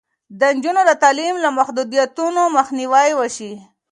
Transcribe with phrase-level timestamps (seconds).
[0.39, 3.53] د نجونو د تعلیم له محدودیتونو مخنیوی وشي.